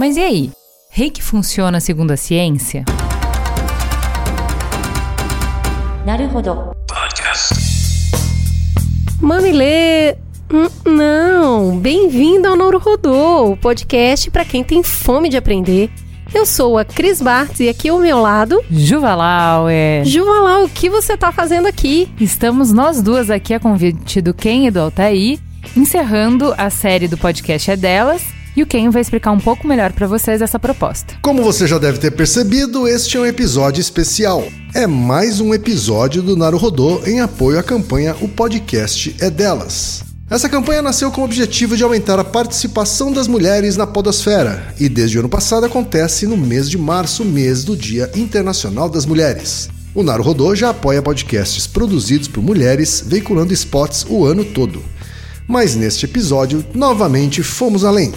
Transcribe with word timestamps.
Mas 0.00 0.16
e 0.16 0.20
aí? 0.20 0.50
Reiki 0.88 1.22
funciona 1.22 1.78
segundo 1.78 2.10
a 2.10 2.16
ciência? 2.16 2.86
Naruhodo. 6.06 6.74
Mamilê. 9.20 10.16
Hum, 10.50 10.70
Não, 10.86 11.78
bem-vindo 11.78 12.48
ao 12.48 12.56
Naruhodô, 12.56 13.50
o 13.52 13.56
podcast 13.58 14.30
para 14.30 14.42
quem 14.42 14.64
tem 14.64 14.82
fome 14.82 15.28
de 15.28 15.36
aprender. 15.36 15.90
Eu 16.32 16.46
sou 16.46 16.78
a 16.78 16.84
Cris 16.86 17.20
Bartz 17.20 17.60
e 17.60 17.68
aqui 17.68 17.90
ao 17.90 17.98
meu 17.98 18.22
lado, 18.22 18.58
Juvalau 18.70 19.68
é. 19.68 20.02
Juvalau, 20.06 20.64
o 20.64 20.68
que 20.70 20.88
você 20.88 21.14
tá 21.14 21.30
fazendo 21.30 21.66
aqui? 21.66 22.08
Estamos 22.18 22.72
nós 22.72 23.02
duas 23.02 23.28
aqui 23.28 23.52
a 23.52 23.60
convite 23.60 24.22
do 24.22 24.32
Ken 24.32 24.66
e 24.66 24.70
do 24.70 24.80
Altair, 24.80 25.38
encerrando 25.76 26.54
a 26.56 26.70
série 26.70 27.06
do 27.06 27.18
podcast 27.18 27.70
É 27.70 27.76
Delas. 27.76 28.39
E 28.60 28.62
o 28.62 28.66
Ken 28.66 28.90
vai 28.90 29.00
explicar 29.00 29.32
um 29.32 29.40
pouco 29.40 29.66
melhor 29.66 29.90
para 29.90 30.06
vocês 30.06 30.42
essa 30.42 30.58
proposta. 30.58 31.14
Como 31.22 31.42
você 31.42 31.66
já 31.66 31.78
deve 31.78 31.96
ter 31.96 32.10
percebido, 32.10 32.86
este 32.86 33.16
é 33.16 33.20
um 33.20 33.24
episódio 33.24 33.80
especial. 33.80 34.44
É 34.74 34.86
mais 34.86 35.40
um 35.40 35.54
episódio 35.54 36.20
do 36.20 36.36
Naruhodô 36.36 37.00
em 37.06 37.20
apoio 37.20 37.58
à 37.58 37.62
campanha 37.62 38.14
O 38.20 38.28
Podcast 38.28 39.16
é 39.18 39.30
Delas. 39.30 40.04
Essa 40.28 40.46
campanha 40.46 40.82
nasceu 40.82 41.10
com 41.10 41.22
o 41.22 41.24
objetivo 41.24 41.74
de 41.74 41.82
aumentar 41.82 42.18
a 42.18 42.24
participação 42.24 43.10
das 43.10 43.26
mulheres 43.26 43.78
na 43.78 43.86
podosfera 43.86 44.74
e 44.78 44.90
desde 44.90 45.16
o 45.16 45.20
ano 45.20 45.28
passado 45.30 45.64
acontece 45.64 46.26
no 46.26 46.36
mês 46.36 46.68
de 46.68 46.76
março, 46.76 47.24
mês 47.24 47.64
do 47.64 47.74
Dia 47.74 48.10
Internacional 48.14 48.90
das 48.90 49.06
Mulheres. 49.06 49.70
O 49.94 50.02
Naruhodô 50.02 50.54
já 50.54 50.68
apoia 50.68 51.00
podcasts 51.00 51.66
produzidos 51.66 52.28
por 52.28 52.42
mulheres, 52.42 53.02
veiculando 53.06 53.54
spots 53.54 54.04
o 54.06 54.26
ano 54.26 54.44
todo. 54.44 54.82
Mas 55.48 55.74
neste 55.74 56.04
episódio, 56.04 56.62
novamente 56.74 57.42
fomos 57.42 57.86
além. 57.86 58.12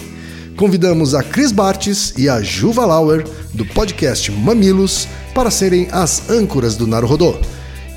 Convidamos 0.56 1.16
a 1.16 1.24
Cris 1.24 1.52
Bartes 1.52 2.14
e 2.18 2.30
a 2.30 2.42
Juva 2.42 2.86
Lauer, 2.86 3.26
do 3.54 3.66
podcast 3.66 4.32
Mamilos, 4.32 5.08
para 5.34 5.50
serem 5.50 5.88
as 5.92 6.30
âncoras 6.30 6.76
do 6.76 6.86
Naruhodô. 6.86 7.36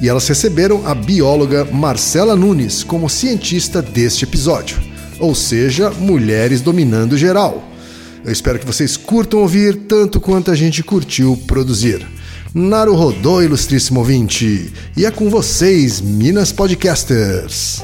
E 0.00 0.08
elas 0.08 0.27
receberam 0.27 0.86
a 0.86 0.95
bióloga 0.95 1.64
Marcela 1.64 2.34
Nunes 2.34 2.83
como 2.83 3.11
cientista 3.11 3.83
deste 3.83 4.25
episódio. 4.25 4.78
Ou 5.19 5.34
seja, 5.34 5.91
mulheres 5.91 6.61
dominando 6.61 7.17
geral. 7.17 7.62
Eu 8.25 8.33
espero 8.33 8.58
que 8.58 8.67
vocês 8.67 8.97
curtam 8.97 9.41
ouvir 9.41 9.77
tanto 9.86 10.20
quanto 10.20 10.50
a 10.50 10.55
gente 10.55 10.83
curtiu 10.83 11.39
produzir. 11.47 12.06
Naruhodô, 12.55 13.42
ilustríssimo 13.42 14.00
ouvinte. 14.00 14.73
E 14.97 15.05
é 15.05 15.11
com 15.11 15.28
vocês, 15.28 16.00
Minas 16.00 16.52
Podcasters. 16.52 17.83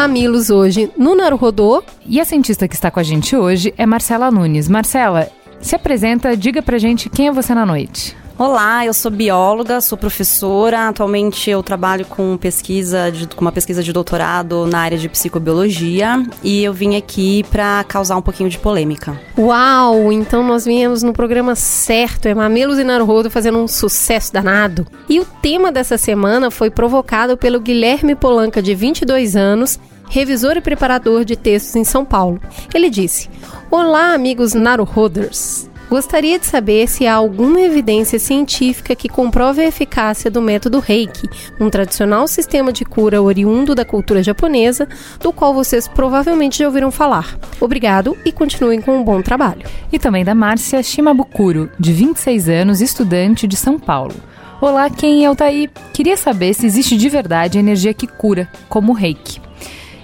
Mamilos 0.00 0.48
hoje 0.48 0.90
no 0.96 1.14
Naruhodô. 1.14 1.82
E 2.06 2.18
a 2.18 2.24
cientista 2.24 2.66
que 2.66 2.74
está 2.74 2.90
com 2.90 2.98
a 2.98 3.02
gente 3.02 3.36
hoje 3.36 3.74
é 3.76 3.84
Marcela 3.84 4.30
Nunes. 4.30 4.66
Marcela, 4.66 5.28
se 5.60 5.76
apresenta, 5.76 6.34
diga 6.34 6.62
pra 6.62 6.78
gente 6.78 7.10
quem 7.10 7.28
é 7.28 7.30
você 7.30 7.54
na 7.54 7.66
noite. 7.66 8.16
Olá, 8.38 8.86
eu 8.86 8.94
sou 8.94 9.10
bióloga, 9.10 9.82
sou 9.82 9.98
professora. 9.98 10.88
Atualmente 10.88 11.50
eu 11.50 11.62
trabalho 11.62 12.06
com 12.06 12.38
pesquisa, 12.38 13.12
de, 13.12 13.26
com 13.26 13.42
uma 13.42 13.52
pesquisa 13.52 13.82
de 13.82 13.92
doutorado 13.92 14.64
na 14.64 14.78
área 14.78 14.96
de 14.96 15.06
psicobiologia 15.06 16.24
e 16.42 16.64
eu 16.64 16.72
vim 16.72 16.96
aqui 16.96 17.44
para 17.50 17.84
causar 17.84 18.16
um 18.16 18.22
pouquinho 18.22 18.48
de 18.48 18.56
polêmica. 18.56 19.20
Uau, 19.36 20.10
então 20.10 20.42
nós 20.42 20.64
viemos 20.64 21.02
no 21.02 21.12
programa 21.12 21.54
certo, 21.54 22.24
é 22.24 22.34
Mamilos 22.34 22.78
e 22.78 22.84
Naruhodo 22.84 23.30
fazendo 23.30 23.58
um 23.58 23.68
sucesso 23.68 24.32
danado. 24.32 24.86
E 25.10 25.20
o 25.20 25.26
tema 25.42 25.70
dessa 25.70 25.98
semana 25.98 26.50
foi 26.50 26.70
provocado 26.70 27.36
pelo 27.36 27.60
Guilherme 27.60 28.14
Polanca, 28.14 28.62
de 28.62 28.74
22 28.74 29.36
anos, 29.36 29.78
revisor 30.10 30.56
e 30.56 30.60
preparador 30.60 31.24
de 31.24 31.36
textos 31.36 31.74
em 31.76 31.84
São 31.84 32.04
Paulo. 32.04 32.38
Ele 32.74 32.90
disse: 32.90 33.30
Olá, 33.70 34.12
amigos 34.12 34.52
Naruhoders. 34.52 35.70
Gostaria 35.88 36.38
de 36.38 36.46
saber 36.46 36.88
se 36.88 37.04
há 37.04 37.14
alguma 37.14 37.60
evidência 37.60 38.16
científica 38.16 38.94
que 38.94 39.08
comprove 39.08 39.60
a 39.60 39.66
eficácia 39.66 40.30
do 40.30 40.40
método 40.40 40.78
Reiki, 40.78 41.28
um 41.58 41.68
tradicional 41.68 42.28
sistema 42.28 42.72
de 42.72 42.84
cura 42.84 43.20
oriundo 43.20 43.74
da 43.74 43.84
cultura 43.84 44.22
japonesa, 44.22 44.86
do 45.18 45.32
qual 45.32 45.52
vocês 45.52 45.88
provavelmente 45.88 46.60
já 46.60 46.66
ouviram 46.66 46.92
falar. 46.92 47.36
Obrigado 47.60 48.16
e 48.24 48.30
continuem 48.30 48.80
com 48.80 48.98
um 48.98 49.02
bom 49.02 49.20
trabalho. 49.20 49.68
E 49.92 49.98
também 49.98 50.24
da 50.24 50.32
Márcia 50.32 50.80
Shimabukuro, 50.80 51.68
de 51.76 51.92
26 51.92 52.48
anos, 52.48 52.80
estudante 52.80 53.48
de 53.48 53.56
São 53.56 53.76
Paulo. 53.76 54.14
Olá, 54.60 54.88
quem 54.90 55.24
é 55.24 55.26
Altair? 55.26 55.70
Queria 55.92 56.16
saber 56.16 56.54
se 56.54 56.66
existe 56.66 56.96
de 56.96 57.08
verdade 57.08 57.58
a 57.58 57.60
energia 57.60 57.92
que 57.92 58.06
cura, 58.06 58.48
como 58.68 58.92
o 58.92 58.94
reiki. 58.94 59.49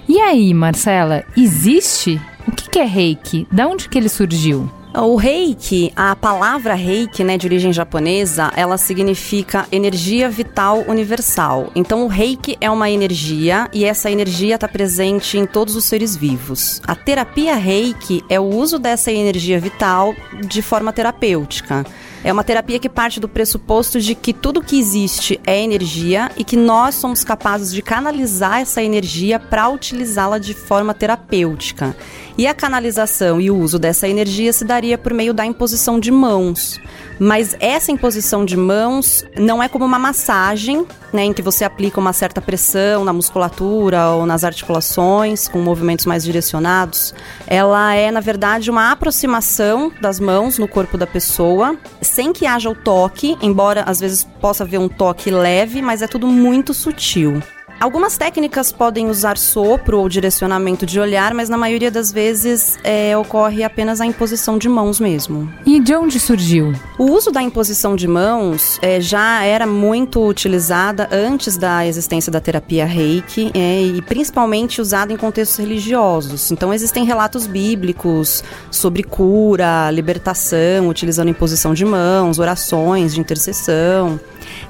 E 0.09 0.21
aí, 0.21 0.53
Marcela, 0.53 1.25
existe? 1.35 2.21
O 2.47 2.51
que 2.51 2.79
é 2.79 2.85
reiki? 2.85 3.45
Da 3.51 3.67
onde 3.67 3.89
que 3.89 3.97
ele 3.97 4.07
surgiu? 4.07 4.71
O 4.95 5.15
reiki, 5.17 5.91
a 5.95 6.15
palavra 6.15 6.73
reiki, 6.73 7.23
né, 7.25 7.37
de 7.37 7.45
origem 7.45 7.73
japonesa, 7.73 8.51
ela 8.55 8.77
significa 8.77 9.67
energia 9.69 10.29
vital 10.29 10.85
universal. 10.87 11.69
Então, 11.75 12.05
o 12.05 12.07
reiki 12.07 12.57
é 12.61 12.71
uma 12.71 12.89
energia 12.89 13.69
e 13.73 13.83
essa 13.83 14.09
energia 14.09 14.55
está 14.55 14.67
presente 14.67 15.37
em 15.37 15.45
todos 15.45 15.75
os 15.75 15.83
seres 15.83 16.15
vivos. 16.15 16.81
A 16.87 16.95
terapia 16.95 17.55
reiki 17.55 18.23
é 18.29 18.39
o 18.39 18.45
uso 18.45 18.79
dessa 18.79 19.11
energia 19.11 19.59
vital 19.59 20.15
de 20.47 20.61
forma 20.61 20.93
terapêutica. 20.93 21.85
É 22.27 22.33
uma 22.33 22.43
terapia 22.43 22.77
que 22.77 22.89
parte 22.89 23.21
do 23.21 23.29
pressuposto 23.29 24.01
de 24.01 24.13
que 24.13 24.33
tudo 24.33 24.61
que 24.61 24.77
existe 24.77 25.39
é 25.47 25.63
energia 25.63 26.29
e 26.35 26.43
que 26.43 26.57
nós 26.57 26.95
somos 26.95 27.23
capazes 27.23 27.71
de 27.71 27.81
canalizar 27.81 28.59
essa 28.59 28.83
energia 28.83 29.39
para 29.39 29.69
utilizá-la 29.69 30.37
de 30.37 30.53
forma 30.53 30.93
terapêutica. 30.93 31.95
E 32.37 32.45
a 32.45 32.53
canalização 32.53 33.39
e 33.39 33.49
o 33.49 33.57
uso 33.57 33.79
dessa 33.79 34.09
energia 34.09 34.51
se 34.51 34.65
daria 34.65 34.97
por 34.97 35.13
meio 35.13 35.33
da 35.33 35.45
imposição 35.45 36.01
de 36.01 36.11
mãos. 36.11 36.79
Mas 37.17 37.55
essa 37.59 37.91
imposição 37.91 38.45
de 38.45 38.55
mãos 38.55 39.25
não 39.35 39.63
é 39.63 39.67
como 39.67 39.85
uma 39.85 39.97
massagem, 39.97 40.85
né, 41.11 41.23
em 41.23 41.33
que 41.33 41.41
você 41.41 41.63
aplica 41.63 41.99
uma 41.99 42.13
certa 42.13 42.39
pressão 42.39 43.03
na 43.03 43.11
musculatura 43.11 44.09
ou 44.09 44.25
nas 44.25 44.43
articulações, 44.43 45.47
com 45.47 45.59
movimentos 45.59 46.05
mais 46.05 46.23
direcionados. 46.23 47.15
Ela 47.47 47.95
é, 47.95 48.11
na 48.11 48.19
verdade, 48.19 48.69
uma 48.69 48.91
aproximação 48.91 49.91
das 49.99 50.19
mãos 50.19 50.59
no 50.59 50.67
corpo 50.67 50.95
da 50.95 51.07
pessoa, 51.07 51.75
sem 52.17 52.33
que 52.33 52.47
haja 52.47 52.67
o 52.67 52.73
toque, 52.73 53.37
embora 53.43 53.83
às 53.83 53.99
vezes 53.99 54.23
possa 54.41 54.63
haver 54.63 54.79
um 54.79 54.89
toque 54.89 55.29
leve, 55.29 55.83
mas 55.83 56.01
é 56.01 56.07
tudo 56.07 56.25
muito 56.25 56.73
sutil. 56.73 57.43
Algumas 57.79 58.17
técnicas 58.17 58.71
podem 58.71 59.07
usar 59.07 59.37
sopro 59.37 59.99
ou 59.99 60.09
direcionamento 60.09 60.83
de 60.83 60.99
olhar, 60.99 61.31
mas 61.35 61.47
na 61.47 61.57
maioria 61.57 61.91
das 61.91 62.11
vezes 62.11 62.75
é, 62.83 63.15
ocorre 63.15 63.63
apenas 63.63 64.01
a 64.01 64.05
imposição 64.05 64.57
de 64.57 64.67
mãos 64.67 64.99
mesmo. 64.99 65.51
E 65.63 65.79
de 65.79 65.95
onde 65.95 66.19
surgiu? 66.19 66.73
O 66.97 67.11
uso 67.11 67.29
da 67.29 67.41
imposição 67.41 67.95
de 67.95 68.07
mãos 68.07 68.79
é, 68.81 68.99
já 68.99 69.43
era 69.43 69.67
muito 69.67 70.25
utilizada 70.27 71.07
antes 71.11 71.55
da 71.55 71.85
existência 71.85 72.31
da 72.31 72.41
terapia 72.41 72.83
reiki 72.83 73.51
é, 73.53 73.83
e 73.83 74.01
principalmente 74.01 74.81
usada 74.81 75.13
em 75.13 75.17
contextos 75.17 75.57
religiosos. 75.57 76.49
Então 76.49 76.73
existem 76.73 77.05
relatos 77.05 77.45
bíblicos 77.45 78.43
sobre 78.71 79.03
cura, 79.03 79.91
libertação, 79.91 80.89
utilizando 80.89 81.29
imposição 81.29 81.75
de 81.75 81.85
mãos, 81.85 82.39
orações 82.39 83.13
de 83.13 83.19
intercessão. 83.19 84.19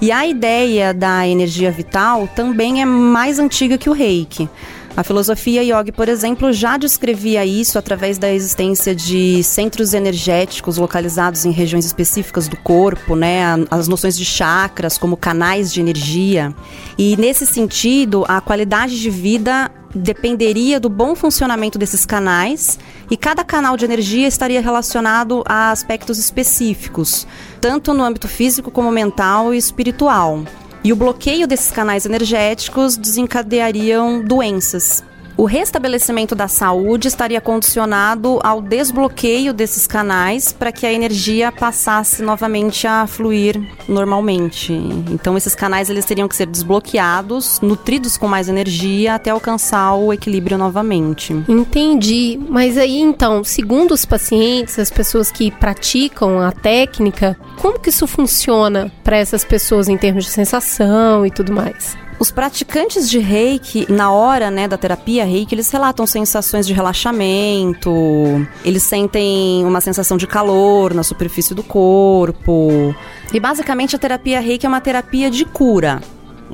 E 0.01 0.11
a 0.11 0.25
ideia 0.25 0.93
da 0.93 1.27
energia 1.27 1.71
vital 1.71 2.27
também 2.35 2.81
é 2.81 2.85
mais 2.85 3.39
antiga 3.39 3.77
que 3.77 3.89
o 3.89 3.93
reiki. 3.93 4.49
A 4.97 5.03
filosofia 5.03 5.61
yogi, 5.61 5.91
por 5.91 6.09
exemplo, 6.09 6.51
já 6.51 6.75
descrevia 6.75 7.45
isso 7.45 7.77
através 7.77 8.17
da 8.17 8.33
existência 8.33 8.95
de 8.95 9.43
centros 9.43 9.93
energéticos 9.93 10.77
localizados 10.77 11.45
em 11.45 11.51
regiões 11.51 11.85
específicas 11.85 12.47
do 12.47 12.57
corpo, 12.57 13.15
né? 13.15 13.43
As 13.69 13.87
noções 13.87 14.17
de 14.17 14.25
chakras 14.25 14.97
como 14.97 15.15
canais 15.15 15.71
de 15.71 15.81
energia. 15.81 16.51
E 16.97 17.15
nesse 17.15 17.45
sentido, 17.45 18.25
a 18.27 18.41
qualidade 18.41 18.99
de 18.99 19.11
vida 19.11 19.69
dependeria 19.97 20.79
do 20.79 20.89
bom 20.89 21.15
funcionamento 21.15 21.77
desses 21.77 22.05
canais 22.05 22.79
e 23.09 23.17
cada 23.17 23.43
canal 23.43 23.75
de 23.75 23.85
energia 23.85 24.27
estaria 24.27 24.61
relacionado 24.61 25.43
a 25.45 25.71
aspectos 25.71 26.17
específicos, 26.17 27.27
tanto 27.59 27.93
no 27.93 28.03
âmbito 28.03 28.27
físico 28.27 28.71
como 28.71 28.91
mental 28.91 29.53
e 29.53 29.57
espiritual. 29.57 30.43
E 30.83 30.93
o 30.93 30.95
bloqueio 30.95 31.47
desses 31.47 31.71
canais 31.71 32.05
energéticos 32.05 32.95
desencadeariam 32.95 34.23
doenças. 34.23 35.03
O 35.37 35.45
restabelecimento 35.45 36.33
da 36.33 36.47
saúde 36.47 37.07
estaria 37.07 37.39
condicionado 37.39 38.39
ao 38.43 38.59
desbloqueio 38.59 39.53
desses 39.53 39.85
canais 39.85 40.51
para 40.51 40.71
que 40.71 40.83
a 40.83 40.91
energia 40.91 41.51
passasse 41.51 42.23
novamente 42.23 42.87
a 42.87 43.05
fluir 43.05 43.61
normalmente. 43.87 44.73
Então 45.11 45.37
esses 45.37 45.53
canais 45.53 45.91
eles 45.91 46.05
teriam 46.05 46.27
que 46.27 46.35
ser 46.35 46.47
desbloqueados, 46.47 47.61
nutridos 47.61 48.17
com 48.17 48.27
mais 48.27 48.49
energia 48.49 49.13
até 49.13 49.29
alcançar 49.29 49.93
o 49.93 50.11
equilíbrio 50.11 50.57
novamente. 50.57 51.33
Entendi. 51.47 52.39
Mas 52.49 52.75
aí 52.75 52.99
então, 52.99 53.43
segundo 53.43 53.91
os 53.91 54.05
pacientes, 54.05 54.79
as 54.79 54.89
pessoas 54.89 55.29
que 55.29 55.51
praticam 55.51 56.41
a 56.41 56.51
técnica, 56.51 57.37
como 57.61 57.79
que 57.79 57.89
isso 57.89 58.07
funciona 58.07 58.91
para 59.03 59.17
essas 59.17 59.45
pessoas 59.45 59.87
em 59.87 59.97
termos 59.97 60.25
de 60.25 60.31
sensação 60.31 61.23
e 61.27 61.29
tudo 61.29 61.53
mais? 61.53 61.95
Os 62.19 62.31
praticantes 62.31 63.09
de 63.09 63.19
reiki, 63.19 63.91
na 63.91 64.11
hora 64.11 64.49
né, 64.49 64.67
da 64.67 64.77
terapia 64.77 65.23
reiki, 65.23 65.53
eles 65.53 65.69
relatam 65.69 66.07
sensações 66.07 66.65
de 66.65 66.73
relaxamento, 66.73 67.91
eles 68.65 68.81
sentem 68.83 69.63
uma 69.63 69.79
sensação 69.79 70.17
de 70.17 70.25
calor 70.25 70.95
na 70.95 71.03
superfície 71.03 71.53
do 71.53 71.61
corpo. 71.61 72.95
E 73.31 73.39
basicamente 73.39 73.95
a 73.95 73.99
terapia 73.99 74.39
reiki 74.39 74.65
é 74.65 74.69
uma 74.69 74.81
terapia 74.81 75.29
de 75.29 75.45
cura. 75.45 76.01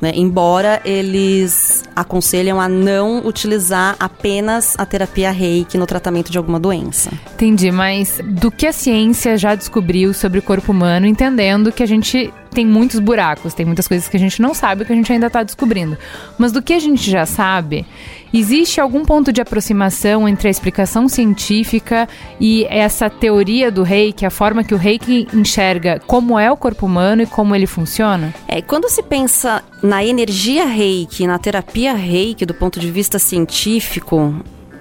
Né? 0.01 0.11
Embora 0.15 0.81
eles 0.83 1.83
aconselham 1.95 2.59
a 2.59 2.67
não 2.67 3.25
utilizar 3.25 3.95
apenas 3.99 4.75
a 4.77 4.85
terapia 4.85 5.31
reiki 5.31 5.77
no 5.77 5.85
tratamento 5.85 6.29
de 6.29 6.37
alguma 6.37 6.59
doença. 6.59 7.09
Entendi, 7.35 7.71
mas 7.71 8.19
do 8.21 8.51
que 8.51 8.67
a 8.67 8.73
ciência 8.73 9.37
já 9.37 9.55
descobriu 9.55 10.13
sobre 10.13 10.39
o 10.39 10.41
corpo 10.41 10.73
humano, 10.73 11.05
entendendo 11.05 11.71
que 11.71 11.83
a 11.83 11.85
gente 11.85 12.33
tem 12.53 12.65
muitos 12.65 12.99
buracos, 12.99 13.53
tem 13.53 13.65
muitas 13.65 13.87
coisas 13.87 14.07
que 14.07 14.15
a 14.15 14.19
gente 14.19 14.41
não 14.41 14.53
sabe 14.53 14.85
que 14.85 14.93
a 14.93 14.95
gente 14.95 15.11
ainda 15.11 15.27
está 15.27 15.43
descobrindo. 15.43 15.97
Mas 16.37 16.51
do 16.51 16.61
que 16.61 16.73
a 16.73 16.79
gente 16.79 17.09
já 17.09 17.25
sabe, 17.25 17.85
existe 18.33 18.79
algum 18.79 19.03
ponto 19.03 19.31
de 19.31 19.41
aproximação 19.41 20.27
entre 20.27 20.47
a 20.47 20.51
explicação 20.51 21.09
científica 21.09 22.07
e 22.39 22.65
essa 22.69 23.09
teoria 23.09 23.71
do 23.71 23.83
reiki, 23.83 24.25
a 24.25 24.29
forma 24.29 24.63
que 24.63 24.73
o 24.73 24.77
reiki 24.77 25.27
enxerga 25.33 25.99
como 26.05 26.37
é 26.37 26.51
o 26.51 26.57
corpo 26.57 26.85
humano 26.85 27.21
e 27.21 27.25
como 27.25 27.55
ele 27.55 27.67
funciona? 27.67 28.33
É, 28.47 28.61
quando 28.61 28.89
se 28.89 29.03
pensa 29.03 29.63
na 29.81 30.03
energia 30.03 30.65
reiki, 30.65 31.27
na 31.27 31.37
terapia 31.37 31.93
reiki 31.93 32.45
do 32.45 32.53
ponto 32.53 32.79
de 32.79 32.89
vista 32.89 33.19
científico, 33.19 34.33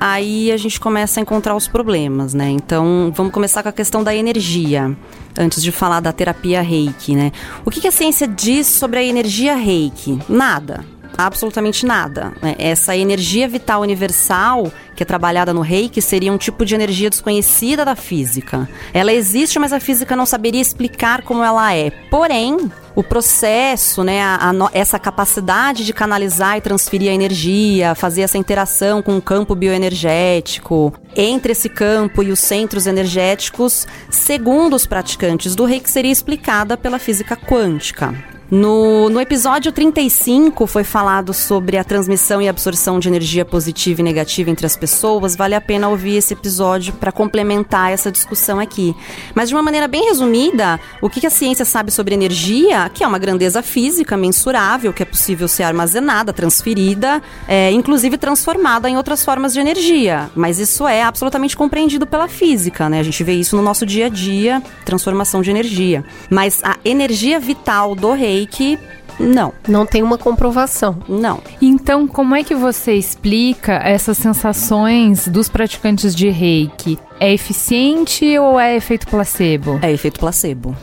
aí 0.02 0.50
a 0.50 0.56
gente 0.56 0.80
começa 0.80 1.20
a 1.20 1.22
encontrar 1.22 1.54
os 1.54 1.68
problemas, 1.68 2.34
né? 2.34 2.50
Então, 2.50 3.12
vamos 3.14 3.32
começar 3.32 3.62
com 3.62 3.68
a 3.68 3.72
questão 3.72 4.02
da 4.02 4.12
energia, 4.12 4.96
antes 5.38 5.62
de 5.62 5.70
falar 5.70 6.00
da 6.00 6.12
terapia 6.12 6.60
reiki, 6.60 7.14
né? 7.14 7.30
O 7.64 7.70
que, 7.70 7.80
que 7.80 7.86
a 7.86 7.92
ciência 7.92 8.26
diz 8.26 8.66
sobre 8.66 8.98
a 8.98 9.04
energia 9.04 9.54
reiki? 9.54 10.18
Nada 10.28 10.84
absolutamente 11.16 11.84
nada. 11.84 12.32
Né? 12.40 12.54
Essa 12.58 12.96
energia 12.96 13.46
vital 13.46 13.82
universal 13.82 14.72
que 14.96 15.02
é 15.02 15.06
trabalhada 15.06 15.52
no 15.52 15.60
reiki 15.60 16.00
seria 16.00 16.32
um 16.32 16.38
tipo 16.38 16.64
de 16.64 16.74
energia 16.74 17.10
desconhecida 17.10 17.84
da 17.84 17.94
física. 17.94 18.66
Ela 18.94 19.12
existe, 19.12 19.58
mas 19.58 19.74
a 19.74 19.78
física 19.78 20.16
não 20.16 20.24
saberia 20.24 20.60
explicar 20.60 21.22
como 21.22 21.44
ela 21.44 21.74
é. 21.74 21.90
Porém, 22.10 22.56
o 22.94 23.02
processo, 23.02 24.02
né, 24.04 24.22
a, 24.22 24.50
a, 24.50 24.70
essa 24.72 24.98
capacidade 24.98 25.84
de 25.84 25.92
canalizar 25.92 26.56
e 26.56 26.60
transferir 26.60 27.10
a 27.10 27.14
energia, 27.14 27.94
fazer 27.94 28.22
essa 28.22 28.38
interação 28.38 29.02
com 29.02 29.16
o 29.16 29.22
campo 29.22 29.54
bioenergético, 29.54 30.92
entre 31.16 31.52
esse 31.52 31.68
campo 31.68 32.22
e 32.22 32.30
os 32.30 32.40
centros 32.40 32.86
energéticos, 32.86 33.86
segundo 34.10 34.74
os 34.74 34.86
praticantes 34.86 35.54
do 35.54 35.64
reiki, 35.64 35.90
seria 35.90 36.12
explicada 36.12 36.76
pela 36.76 36.98
física 36.98 37.36
quântica. 37.36 38.31
No, 38.54 39.08
no 39.08 39.18
episódio 39.18 39.72
35 39.72 40.66
foi 40.66 40.84
falado 40.84 41.32
sobre 41.32 41.78
a 41.78 41.82
transmissão 41.82 42.42
e 42.42 42.50
absorção 42.50 43.00
de 43.00 43.08
energia 43.08 43.46
positiva 43.46 44.02
e 44.02 44.04
negativa 44.04 44.50
entre 44.50 44.66
as 44.66 44.76
pessoas. 44.76 45.34
Vale 45.34 45.54
a 45.54 45.60
pena 45.60 45.88
ouvir 45.88 46.18
esse 46.18 46.34
episódio 46.34 46.92
para 46.92 47.10
complementar 47.10 47.92
essa 47.92 48.12
discussão 48.12 48.60
aqui. 48.60 48.94
Mas 49.34 49.48
de 49.48 49.54
uma 49.54 49.62
maneira 49.62 49.88
bem 49.88 50.04
resumida, 50.04 50.78
o 51.00 51.08
que 51.08 51.26
a 51.26 51.30
ciência 51.30 51.64
sabe 51.64 51.90
sobre 51.90 52.14
energia, 52.14 52.90
que 52.90 53.02
é 53.02 53.06
uma 53.06 53.18
grandeza 53.18 53.62
física 53.62 54.18
mensurável, 54.18 54.92
que 54.92 55.02
é 55.02 55.06
possível 55.06 55.48
ser 55.48 55.62
armazenada, 55.62 56.30
transferida, 56.30 57.22
é, 57.48 57.70
inclusive 57.70 58.18
transformada 58.18 58.86
em 58.86 58.98
outras 58.98 59.24
formas 59.24 59.54
de 59.54 59.60
energia. 59.60 60.30
Mas 60.34 60.58
isso 60.58 60.86
é 60.86 61.02
absolutamente 61.02 61.56
compreendido 61.56 62.06
pela 62.06 62.28
física, 62.28 62.86
né? 62.90 63.00
A 63.00 63.02
gente 63.02 63.24
vê 63.24 63.32
isso 63.32 63.56
no 63.56 63.62
nosso 63.62 63.86
dia 63.86 64.06
a 64.06 64.10
dia, 64.10 64.62
transformação 64.84 65.40
de 65.40 65.48
energia. 65.48 66.04
Mas 66.28 66.60
a 66.62 66.76
energia 66.84 67.40
vital 67.40 67.94
do 67.94 68.12
rei 68.12 68.41
que 68.46 68.78
não. 69.18 69.52
Não 69.68 69.86
tem 69.86 70.02
uma 70.02 70.18
comprovação. 70.18 70.96
Não. 71.08 71.40
Então, 71.60 72.06
como 72.06 72.34
é 72.34 72.42
que 72.42 72.54
você 72.54 72.94
explica 72.94 73.74
essas 73.74 74.18
sensações 74.18 75.28
dos 75.28 75.48
praticantes 75.48 76.14
de 76.14 76.28
reiki? 76.28 76.98
É 77.22 77.32
eficiente 77.32 78.36
ou 78.36 78.58
é 78.58 78.74
efeito 78.74 79.06
placebo? 79.06 79.78
É 79.80 79.92
efeito 79.92 80.18
placebo. 80.18 80.76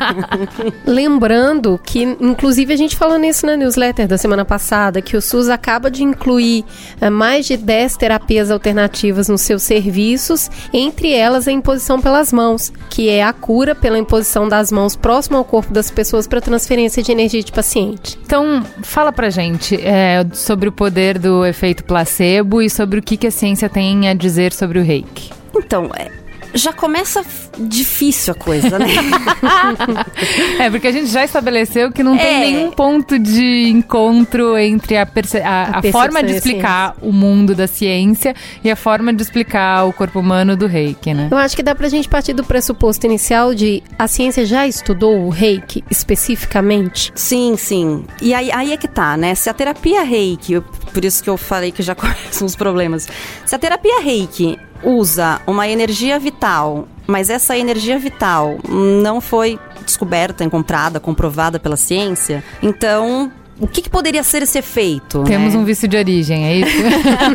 Lembrando 0.86 1.78
que, 1.84 2.04
inclusive, 2.04 2.72
a 2.72 2.76
gente 2.76 2.96
falou 2.96 3.18
nisso 3.18 3.44
na 3.44 3.54
newsletter 3.54 4.08
da 4.08 4.16
semana 4.16 4.46
passada, 4.46 5.02
que 5.02 5.14
o 5.14 5.20
SUS 5.20 5.50
acaba 5.50 5.90
de 5.90 6.02
incluir 6.02 6.64
uh, 7.02 7.10
mais 7.10 7.44
de 7.44 7.58
10 7.58 7.98
terapias 7.98 8.50
alternativas 8.50 9.28
nos 9.28 9.42
seus 9.42 9.62
serviços, 9.62 10.50
entre 10.72 11.12
elas 11.12 11.46
a 11.46 11.52
imposição 11.52 12.00
pelas 12.00 12.32
mãos, 12.32 12.72
que 12.88 13.10
é 13.10 13.22
a 13.22 13.34
cura 13.34 13.74
pela 13.74 13.98
imposição 13.98 14.48
das 14.48 14.72
mãos 14.72 14.96
próximo 14.96 15.36
ao 15.36 15.44
corpo 15.44 15.70
das 15.70 15.90
pessoas 15.90 16.26
para 16.26 16.40
transferência 16.40 17.02
de 17.02 17.12
energia 17.12 17.42
de 17.42 17.52
paciente. 17.52 18.18
Então, 18.24 18.64
fala 18.80 19.12
pra 19.12 19.28
gente 19.28 19.78
é, 19.82 20.24
sobre 20.32 20.70
o 20.70 20.72
poder 20.72 21.18
do 21.18 21.44
efeito 21.44 21.84
placebo 21.84 22.62
e 22.62 22.70
sobre 22.70 23.00
o 23.00 23.02
que, 23.02 23.18
que 23.18 23.26
a 23.26 23.30
ciência 23.30 23.68
tem 23.68 24.08
a 24.08 24.14
dizer 24.14 24.54
sobre 24.54 24.78
o 24.78 24.82
reiki. 24.82 25.36
Então, 25.58 25.90
é, 25.96 26.10
já 26.54 26.72
começa 26.72 27.24
difícil 27.58 28.32
a 28.32 28.36
coisa, 28.36 28.78
né? 28.78 28.86
é, 30.58 30.70
porque 30.70 30.88
a 30.88 30.92
gente 30.92 31.08
já 31.08 31.24
estabeleceu 31.24 31.92
que 31.92 32.02
não 32.02 32.14
é. 32.14 32.18
tem 32.18 32.40
nenhum 32.40 32.70
ponto 32.70 33.18
de 33.18 33.68
encontro 33.68 34.56
entre 34.56 34.96
a, 34.96 35.02
a, 35.02 35.48
a, 35.48 35.78
a 35.78 35.82
forma 35.92 36.22
de 36.22 36.34
explicar 36.34 36.96
o 37.02 37.12
mundo 37.12 37.54
da 37.54 37.66
ciência 37.66 38.34
e 38.62 38.70
a 38.70 38.76
forma 38.76 39.12
de 39.12 39.22
explicar 39.22 39.84
o 39.84 39.92
corpo 39.92 40.20
humano 40.20 40.56
do 40.56 40.66
reiki, 40.66 41.12
né? 41.12 41.28
Eu 41.30 41.38
acho 41.38 41.54
que 41.54 41.62
dá 41.62 41.74
pra 41.74 41.88
gente 41.88 42.08
partir 42.08 42.32
do 42.32 42.44
pressuposto 42.44 43.06
inicial 43.06 43.54
de 43.54 43.82
a 43.98 44.08
ciência 44.08 44.46
já 44.46 44.66
estudou 44.66 45.26
o 45.26 45.28
reiki 45.28 45.84
especificamente? 45.90 47.12
Sim, 47.14 47.56
sim. 47.56 48.04
E 48.22 48.32
aí, 48.32 48.50
aí 48.52 48.72
é 48.72 48.76
que 48.76 48.88
tá, 48.88 49.16
né? 49.16 49.34
Se 49.34 49.50
a 49.50 49.54
terapia 49.54 50.02
reiki, 50.02 50.60
por 50.92 51.04
isso 51.04 51.22
que 51.22 51.28
eu 51.30 51.36
falei 51.36 51.72
que 51.72 51.82
já 51.82 51.94
começam 51.96 52.46
os 52.46 52.56
problemas. 52.56 53.08
Se 53.44 53.54
a 53.54 53.58
terapia 53.58 54.00
reiki 54.00 54.58
usa 54.82 55.40
uma 55.46 55.68
energia 55.68 56.18
vital, 56.18 56.86
mas 57.06 57.30
essa 57.30 57.56
energia 57.56 57.98
vital 57.98 58.58
não 58.68 59.20
foi 59.20 59.58
descoberta, 59.84 60.44
encontrada, 60.44 61.00
comprovada 61.00 61.58
pela 61.58 61.76
ciência, 61.76 62.44
então 62.62 63.32
o 63.60 63.66
que, 63.66 63.82
que, 63.82 63.90
poderia 63.90 64.22
ser 64.22 64.42
esse 64.42 64.58
efeito? 64.58 65.24
Temos 65.24 65.54
né? 65.54 65.60
um 65.60 65.64
vício 65.64 65.88
de 65.88 65.96
origem, 65.96 66.46
é 66.46 66.56
isso? 66.58 66.76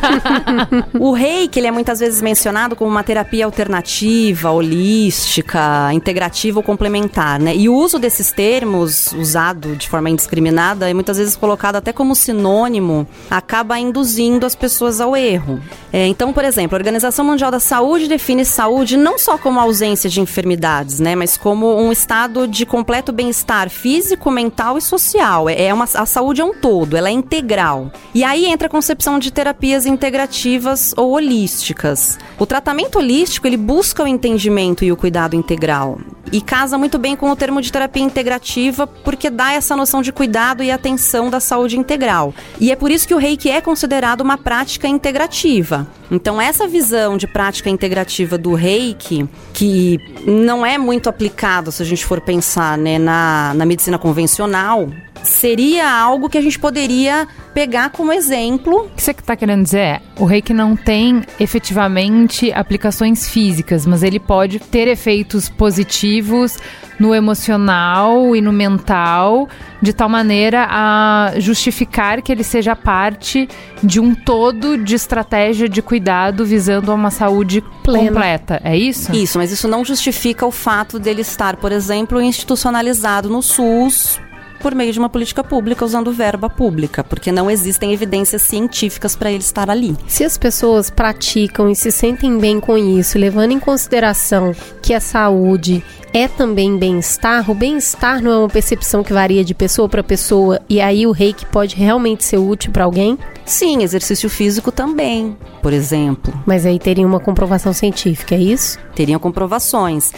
o 0.99 1.11
reiki, 1.11 1.59
ele 1.59 1.67
é 1.67 1.71
muitas 1.71 1.99
vezes 1.99 2.21
mencionado 2.21 2.75
como 2.75 2.89
uma 2.89 3.03
terapia 3.03 3.45
alternativa, 3.45 4.51
holística, 4.51 5.91
integrativa 5.93 6.59
ou 6.59 6.63
complementar, 6.63 7.39
né? 7.39 7.55
E 7.55 7.67
o 7.67 7.75
uso 7.75 7.99
desses 7.99 8.31
termos, 8.31 9.11
usado 9.13 9.75
de 9.75 9.89
forma 9.89 10.09
indiscriminada, 10.09 10.89
é 10.89 10.93
muitas 10.93 11.17
vezes 11.17 11.35
colocado 11.35 11.75
até 11.75 11.91
como 11.91 12.15
sinônimo, 12.15 13.07
acaba 13.29 13.77
induzindo 13.77 14.45
as 14.45 14.55
pessoas 14.55 15.01
ao 15.01 15.15
erro. 15.17 15.59
É, 15.91 16.07
então, 16.07 16.31
por 16.31 16.45
exemplo, 16.45 16.75
a 16.75 16.79
Organização 16.79 17.25
Mundial 17.25 17.51
da 17.51 17.59
Saúde 17.59 18.07
define 18.07 18.45
saúde 18.45 18.95
não 18.95 19.17
só 19.17 19.38
como 19.38 19.59
ausência 19.59 20.09
de 20.09 20.21
enfermidades, 20.21 21.00
né? 21.00 21.15
Mas 21.15 21.38
como 21.38 21.75
um 21.75 21.91
estado 21.91 22.48
de 22.48 22.65
completo 22.65 23.12
bem-estar 23.12 23.69
físico, 23.69 24.31
mental 24.31 24.77
e 24.77 24.81
social. 24.81 25.50
É, 25.50 25.65
é 25.65 25.74
uma 25.74 25.83
a 25.93 26.05
saúde 26.13 26.41
é 26.41 26.46
um 26.46 26.53
todo, 26.53 26.96
ela 26.96 27.10
é 27.10 27.12
integral. 27.12 27.91
E 28.13 28.24
aí 28.24 28.46
entra 28.46 28.67
a 28.67 28.70
concepção 28.70 29.17
de 29.17 29.32
terapias 29.32 29.86
integrativas 29.86 30.93
ou 30.96 31.12
holísticas. 31.12 32.20
O 32.38 32.46
tratamento 32.46 33.00
holístico, 33.00 33.48
ele 33.48 33.58
busca 33.58 34.03
o 34.03 34.08
entendimento 34.08 34.86
e 34.86 34.91
o 34.91 34.96
cuidado 34.96 35.36
integral. 35.36 35.98
E 36.33 36.41
casa 36.41 36.79
muito 36.79 36.97
bem 36.97 37.15
com 37.15 37.29
o 37.29 37.35
termo 37.35 37.61
de 37.61 37.71
terapia 37.71 38.01
integrativa, 38.01 38.87
porque 38.87 39.29
dá 39.29 39.53
essa 39.53 39.75
noção 39.75 40.01
de 40.01 40.11
cuidado 40.11 40.63
e 40.63 40.71
atenção 40.71 41.29
da 41.29 41.39
saúde 41.39 41.77
integral. 41.77 42.33
E 42.59 42.71
é 42.71 42.75
por 42.75 42.89
isso 42.89 43.07
que 43.07 43.13
o 43.13 43.19
reiki 43.19 43.51
é 43.51 43.61
considerado 43.61 44.21
uma 44.21 44.35
prática 44.35 44.87
integrativa. 44.87 45.85
Então, 46.09 46.41
essa 46.41 46.67
visão 46.67 47.17
de 47.17 47.27
prática 47.27 47.69
integrativa 47.69 48.35
do 48.35 48.55
reiki, 48.55 49.29
que 49.53 49.99
não 50.25 50.65
é 50.65 50.75
muito 50.75 51.07
aplicado 51.07 51.71
se 51.71 51.83
a 51.83 51.85
gente 51.85 52.03
for 52.03 52.19
pensar 52.19 52.79
né, 52.79 52.97
na, 52.97 53.53
na 53.53 53.63
medicina 53.63 53.99
convencional, 53.99 54.89
seria 55.21 55.87
algo 55.87 56.29
que 56.29 56.37
a 56.39 56.41
gente 56.41 56.57
poderia 56.57 57.27
pegar 57.53 57.89
como 57.91 58.12
exemplo. 58.12 58.86
O 58.86 58.89
que 58.89 59.01
você 59.01 59.12
está 59.12 59.36
querendo 59.36 59.63
dizer 59.63 59.79
é, 59.79 60.01
o 60.17 60.25
reiki 60.25 60.53
não 60.53 60.75
tem 60.75 61.22
efetivamente 61.39 62.51
aplicações 62.51 63.27
físicas, 63.27 63.86
mas 63.86 64.03
ele 64.03 64.19
pode 64.19 64.60
ter 64.60 64.88
efeitos 64.88 65.50
positivos 65.50 66.57
no 67.00 67.13
emocional 67.13 68.36
e 68.36 68.41
no 68.41 68.51
mental, 68.51 69.50
de 69.81 69.91
tal 69.93 70.07
maneira 70.07 70.67
a 70.69 71.33
justificar 71.38 72.22
que 72.22 72.31
ele 72.31 72.43
seja 72.43 72.75
parte 72.75 73.48
de 73.83 74.00
um 74.00 74.13
todo 74.13 74.77
de 74.77 74.95
estratégia 74.95 75.67
de 75.67 75.81
cuidado 75.81 76.45
visando 76.45 76.91
a 76.91 76.95
uma 76.95 77.12
saúde 77.12 77.63
Plena. 77.83 78.07
completa. 78.07 78.62
É 78.63 78.77
isso? 78.77 79.13
Isso, 79.13 79.38
mas 79.38 79.51
isso 79.51 79.67
não 79.67 79.83
justifica 79.83 80.45
o 80.45 80.51
fato 80.51 81.00
dele 81.00 81.22
estar, 81.22 81.57
por 81.57 81.72
exemplo, 81.72 82.22
institucionalizado 82.22 83.29
no 83.29 83.41
SUS 83.41 84.19
por 84.63 84.74
meio 84.74 84.93
de 84.93 84.98
uma 84.98 85.10
política 85.10 85.43
pública 85.43 85.84
usando 85.84 86.13
verba 86.13 86.50
pública, 86.50 87.03
porque 87.03 87.34
não 87.34 87.51
existem 87.51 87.91
evidências 87.91 88.41
científicas 88.43 89.13
para 89.13 89.29
ele 89.29 89.43
estar 89.43 89.70
ali. 89.70 89.96
Se 90.08 90.24
as 90.24 90.38
pessoas 90.38 90.89
praticam 90.89 91.70
e 91.70 91.75
se 91.75 91.91
sentem 91.91 92.39
bem 92.39 92.62
com 92.62 92.77
isso, 92.77 93.20
levando 93.20 93.51
em 93.51 93.60
consideração 93.60 94.55
que 94.82 94.93
a 94.93 95.01
saúde 95.01 95.84
é 96.13 96.27
também 96.27 96.77
bem-estar? 96.77 97.51
O 97.51 97.55
bem-estar 97.55 98.22
não 98.22 98.32
é 98.32 98.38
uma 98.38 98.48
percepção 98.48 99.03
que 99.03 99.12
varia 99.12 99.43
de 99.43 99.53
pessoa 99.53 99.89
para 99.89 100.03
pessoa 100.03 100.62
e 100.70 100.79
aí 100.79 101.05
o 101.05 101.12
reiki 101.12 101.46
pode 101.46 101.75
realmente 101.75 102.24
ser 102.24 102.38
útil 102.38 102.72
para 102.72 102.86
alguém? 102.86 103.17
Sim, 103.43 103.84
exercício 103.84 104.29
físico 104.29 104.72
também, 104.72 105.36
por 105.62 105.74
exemplo. 105.74 106.34
Mas 106.46 106.65
aí 106.65 106.79
teria 106.79 107.05
uma 107.05 107.20
comprovação 107.20 107.74
científica, 107.74 108.36
é 108.36 108.39
isso? 108.39 108.79
Teriam 108.96 109.20
comprovações. 109.20 110.13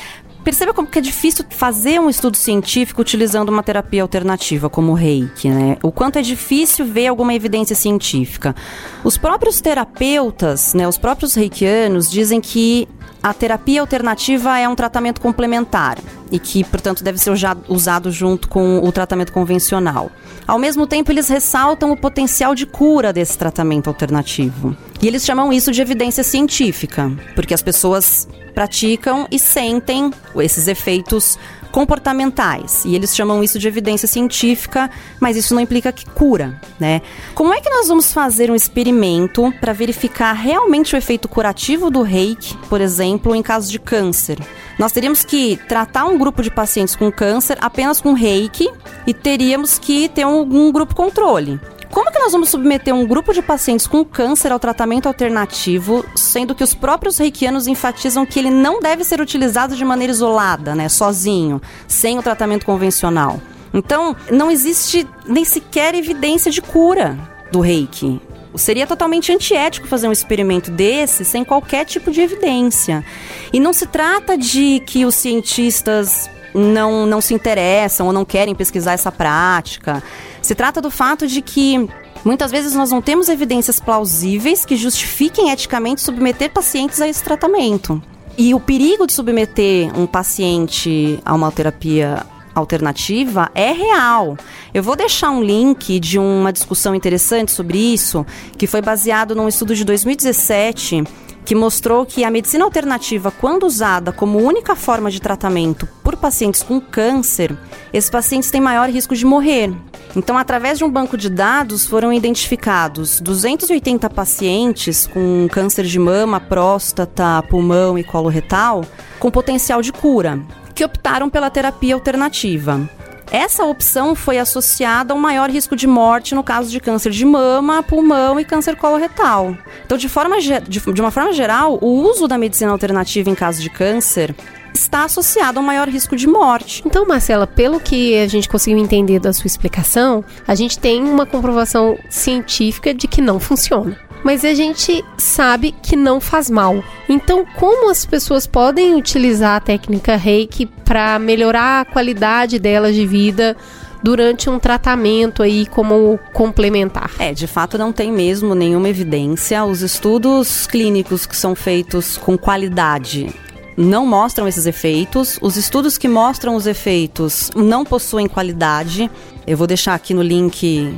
Perceba 0.46 0.76
como 0.76 0.88
que 0.88 1.00
é 1.00 1.02
difícil 1.02 1.44
fazer 1.50 2.00
um 2.00 2.08
estudo 2.08 2.38
científico 2.38 3.02
utilizando 3.02 3.50
uma 3.50 3.64
terapia 3.64 4.04
alternativa 4.04 4.70
como 4.70 4.92
o 4.92 4.96
reiki, 4.96 5.50
né? 5.50 5.76
O 5.82 5.92
quanto 5.92 6.20
é 6.20 6.22
difícil 6.22 6.86
ver 6.86 7.08
alguma 7.08 7.34
evidência 7.34 7.76
científica. 7.76 8.56
Os 9.04 9.18
próprios 9.18 9.60
terapeutas, 9.60 10.76
né, 10.76 10.88
os 10.88 11.00
próprios 11.00 11.34
reikianos 11.34 12.12
dizem 12.12 12.40
que 12.40 12.88
a 13.26 13.34
terapia 13.34 13.82
alternativa 13.82 14.60
é 14.60 14.70
um 14.70 14.76
tratamento 14.76 15.20
complementar 15.20 15.98
e 16.32 16.38
que, 16.38 16.64
portanto, 16.64 17.04
deve 17.04 17.18
ser 17.18 17.32
usado 17.68 18.12
junto 18.12 18.48
com 18.48 18.78
o 18.84 18.92
tratamento 18.92 19.34
convencional. 19.34 20.12
Ao 20.46 20.60
mesmo 20.60 20.86
tempo, 20.86 21.12
eles 21.12 21.28
ressaltam 21.28 21.92
o 21.92 21.98
potencial 21.98 22.54
de 22.54 22.68
cura 22.68 23.12
desse 23.12 23.36
tratamento 23.36 23.88
alternativo. 23.88 24.78
E 25.02 25.08
eles 25.08 25.26
chamam 25.26 25.52
isso 25.52 25.72
de 25.72 25.82
evidência 25.82 26.24
científica, 26.24 27.12
porque 27.34 27.56
as 27.56 27.64
pessoas 27.64 28.28
praticam 28.54 29.28
e 29.32 29.40
sentem 29.40 30.12
esses 30.38 30.68
efeitos 30.68 31.40
comportamentais. 31.76 32.86
E 32.86 32.96
eles 32.96 33.14
chamam 33.14 33.44
isso 33.44 33.60
de 33.60 33.68
evidência 33.68 34.08
científica, 34.08 34.90
mas 35.20 35.36
isso 35.36 35.54
não 35.54 35.62
implica 35.62 35.92
que 35.92 36.10
cura, 36.10 36.58
né? 36.80 37.02
Como 37.34 37.54
é 37.54 37.60
que 37.60 37.70
nós 37.70 37.90
vamos 37.90 38.14
fazer 38.14 38.50
um 38.50 38.56
experimento 38.56 39.54
para 39.60 39.74
verificar 39.74 40.32
realmente 40.32 40.96
o 40.96 40.98
efeito 40.98 41.28
curativo 41.28 41.92
do 41.92 42.02
reiki, 42.02 42.58
por 42.70 42.80
exemplo, 42.80 43.36
em 43.36 43.44
caso 43.44 43.70
de 43.70 43.78
câncer? 43.78 44.40
Nós 44.80 44.94
teríamos 44.94 45.26
que 45.26 45.60
tratar 45.68 46.06
um 46.06 46.18
grupo 46.18 46.42
de 46.42 46.50
pacientes 46.50 46.96
com 46.96 47.12
câncer 47.12 47.58
apenas 47.60 48.00
com 48.00 48.14
reiki 48.14 48.70
e 49.06 49.14
teríamos 49.14 49.78
que 49.78 50.08
ter 50.08 50.26
um, 50.26 50.44
um 50.44 50.72
grupo 50.72 50.96
controle. 50.96 51.60
Como 51.96 52.12
que 52.12 52.20
nós 52.20 52.34
vamos 52.34 52.50
submeter 52.50 52.94
um 52.94 53.08
grupo 53.08 53.34
de 53.34 53.42
pacientes 53.42 53.88
com 53.88 54.04
câncer 54.04 54.52
ao 54.52 54.60
tratamento 54.60 55.08
alternativo, 55.08 56.04
sendo 56.14 56.54
que 56.54 56.62
os 56.62 56.74
próprios 56.74 57.18
reikianos 57.18 57.68
enfatizam 57.68 58.26
que 58.26 58.38
ele 58.38 58.50
não 58.50 58.82
deve 58.82 59.06
ser 59.06 59.22
utilizado 59.22 59.78
de 59.78 59.86
maneira 59.86 60.12
isolada, 60.12 60.76
né, 60.76 60.90
sozinho, 60.90 61.62
sem 61.88 62.20
o 62.20 62.22
tratamento 62.22 62.66
convencional? 62.66 63.40
Então, 63.74 64.14
não 64.30 64.52
existe 64.52 65.08
nem 65.26 65.46
sequer 65.46 65.96
evidência 65.96 66.52
de 66.52 66.62
cura 66.62 67.18
do 67.50 67.62
reiki. 67.62 68.20
Seria 68.56 68.86
totalmente 68.86 69.32
antiético 69.32 69.88
fazer 69.88 70.10
um 70.10 70.12
experimento 70.12 70.70
desse 70.70 71.24
sem 71.24 71.46
qualquer 71.46 71.86
tipo 71.86 72.12
de 72.12 72.20
evidência. 72.20 73.06
E 73.54 73.60
não 73.60 73.72
se 73.72 73.86
trata 73.86 74.38
de 74.38 74.82
que 74.86 75.06
os 75.06 75.16
cientistas 75.16 76.30
não, 76.54 77.06
não 77.06 77.20
se 77.20 77.34
interessam 77.34 78.08
ou 78.08 78.14
não 78.14 78.24
querem 78.24 78.56
pesquisar 78.56 78.94
essa 78.94 79.12
prática. 79.12 80.02
Se 80.46 80.54
trata 80.54 80.80
do 80.80 80.92
fato 80.92 81.26
de 81.26 81.42
que 81.42 81.90
Muitas 82.24 82.50
vezes 82.50 82.74
nós 82.74 82.90
não 82.90 83.04
temos 83.04 83.30
evidências 83.30 83.80
plausíveis 83.80 84.66
que 84.66 84.76
justifiquem 84.76 85.52
eticamente 85.52 86.02
submeter 86.02 86.50
pacientes 86.50 87.00
a 87.00 87.08
esse 87.08 87.24
tratamento. 87.24 88.02
E 88.36 88.52
o 88.56 88.60
perigo 88.60 89.06
de 89.06 89.14
submeter 89.14 89.96
um 89.96 90.08
paciente 90.08 91.20
a 91.24 91.36
uma 91.36 91.52
terapia 91.52 92.26
alternativa 92.56 93.52
é 93.54 93.72
real. 93.72 94.36
Eu 94.74 94.82
vou 94.82 94.96
deixar 94.96 95.30
um 95.30 95.44
link 95.44 96.00
de 96.00 96.18
uma 96.18 96.52
discussão 96.52 96.96
interessante 96.96 97.52
sobre 97.52 97.78
isso, 97.78 98.26
que 98.58 98.66
foi 98.66 98.82
baseado 98.82 99.36
num 99.36 99.48
estudo 99.48 99.76
de 99.76 99.86
2017 99.86 101.04
que 101.46 101.54
mostrou 101.54 102.06
que 102.06 102.24
a 102.24 102.32
medicina 102.32 102.66
alternativa, 102.66 103.30
quando 103.30 103.64
usada 103.66 104.12
como 104.12 104.40
única 104.40 104.76
forma 104.76 105.12
de 105.12 105.22
tratamento 105.22 105.88
por 106.04 106.18
pacientes 106.18 106.64
com 106.64 106.82
câncer, 106.82 107.56
esses 107.94 108.10
pacientes 108.10 108.50
têm 108.50 108.60
maior 108.60 108.90
risco 108.90 109.16
de 109.16 109.26
morrer. 109.26 109.72
Então, 110.16 110.38
através 110.38 110.80
de 110.80 110.84
um 110.84 110.90
banco 110.90 111.16
de 111.16 111.30
dados, 111.30 111.86
foram 111.86 112.12
identificados 112.12 113.20
280 113.20 114.10
pacientes 114.10 115.06
com 115.06 115.48
câncer 115.52 115.86
de 115.86 116.00
mama, 116.00 116.40
próstata, 116.40 117.44
pulmão 117.44 117.98
e 117.98 118.04
colo 118.04 118.30
retal 118.30 118.84
com 119.20 119.30
potencial 119.30 119.82
de 119.82 119.92
cura, 119.92 120.42
que 120.74 120.84
optaram 120.84 121.30
pela 121.30 121.50
terapia 121.50 121.94
alternativa. 121.94 122.90
Essa 123.32 123.66
opção 123.66 124.16
foi 124.16 124.38
associada 124.38 125.14
a 125.14 125.16
um 125.16 125.20
maior 125.20 125.50
risco 125.50 125.76
de 125.76 125.88
morte 125.88 126.36
no 126.36 126.44
caso 126.44 126.70
de 126.70 126.80
câncer 126.80 127.12
de 127.12 127.26
mama, 127.26 127.84
pulmão 127.84 128.40
e 128.40 128.46
câncer 128.46 128.76
coloretal. 128.76 129.58
Então, 129.86 129.98
de, 129.98 130.08
forma, 130.08 130.40
de, 130.40 130.60
de 130.60 131.02
uma 131.02 131.12
forma 131.12 131.34
geral, 131.34 131.78
o 131.82 131.88
uso 131.88 132.28
da 132.28 132.38
medicina 132.38 132.72
alternativa 132.72 133.30
em 133.30 133.36
caso 133.36 133.62
de 133.62 133.70
câncer 133.70 134.36
está 134.74 135.06
associado 135.06 135.60
a 135.60 135.62
um 135.62 135.66
maior 135.66 135.88
risco 135.88 136.16
de 136.16 136.28
morte. 136.28 136.84
Então, 136.86 137.08
Marcela, 137.08 137.48
pelo 137.48 137.80
que 137.80 138.18
a 138.18 138.28
gente 138.28 138.48
conseguiu 138.50 138.78
entender 138.78 139.20
da 139.20 139.34
sua 139.34 139.48
explicação, 139.48 140.24
a 140.48 140.54
gente 140.54 140.78
tem 140.78 141.04
uma 141.04 141.26
comprovação 141.26 141.98
científica 142.10 142.94
de 142.94 143.08
que 143.08 143.22
não 143.22 143.40
funciona 143.40 144.05
mas 144.26 144.44
a 144.44 144.56
gente 144.56 145.06
sabe 145.20 145.72
que 145.72 145.96
não 145.96 146.20
faz 146.20 146.50
mal. 146.50 146.84
Então, 147.08 147.46
como 147.46 147.92
as 147.92 148.08
pessoas 148.08 148.48
podem 148.48 148.96
utilizar 148.96 149.58
a 149.58 149.60
técnica 149.60 150.16
Reiki 150.16 150.66
para 150.66 151.20
melhorar 151.20 151.82
a 151.82 151.86
qualidade 151.86 152.58
delas 152.58 152.96
de 152.96 153.06
vida? 153.06 153.56
durante 154.04 154.52
um 154.52 154.60
tratamento 154.60 155.42
aí 155.42 155.66
como 155.66 156.20
complementar. 156.32 157.10
É, 157.18 157.34
de 157.34 157.48
fato 157.48 157.76
não 157.76 157.92
tem 157.92 158.12
mesmo 158.12 158.54
nenhuma 158.54 158.88
evidência. 158.88 159.66
Os 159.66 159.82
estudos 159.82 160.68
clínicos 160.68 161.26
que 161.26 161.36
são 161.36 161.56
feitos 161.56 162.16
com 162.16 162.38
qualidade 162.38 163.34
não 163.76 164.06
mostram 164.06 164.48
esses 164.48 164.68
efeitos. 164.68 165.40
Os 165.42 165.58
estudos 165.58 165.98
que 165.98 166.08
mostram 166.08 166.56
os 166.56 166.68
efeitos 166.68 167.50
não 167.56 167.84
possuem 167.84 168.28
qualidade. 168.28 169.10
Eu 169.48 169.58
vou 169.58 169.66
deixar 169.66 169.96
aqui 169.96 170.14
no 170.14 170.22
link 170.22 170.96